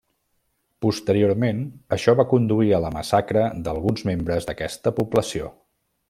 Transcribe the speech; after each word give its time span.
Posteriorment, 0.85 1.59
això 1.97 2.15
va 2.21 2.25
conduir 2.33 2.73
a 2.77 2.81
la 2.87 2.91
massacre 2.97 3.43
d'alguns 3.67 4.05
membres 4.13 4.49
d'aquesta 4.51 4.99
població. 5.01 5.53